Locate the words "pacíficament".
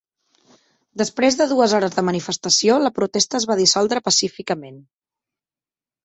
4.07-4.81